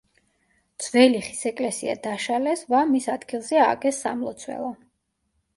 ძველი 0.85 1.19
ხის 1.25 1.41
ეკლესია 1.49 1.95
დაშალეს 2.07 2.65
ვა 2.75 2.81
მის 2.95 3.09
ადგილზე 3.17 3.63
ააგეს 3.67 4.01
სამლოცველო. 4.07 4.73